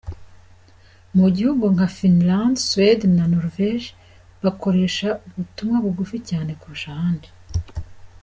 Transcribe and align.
Mu 1.15 1.25
bihugu 1.35 1.65
nka 1.73 1.87
Finland, 1.97 2.55
Suède 2.67 3.05
na 3.17 3.25
Norvège 3.33 3.87
bakoresha 4.43 5.07
ubutumwa 5.27 5.77
bugufi 5.83 6.17
cyane 6.29 6.51
kurusha 6.59 6.89
ahandi. 6.97 7.27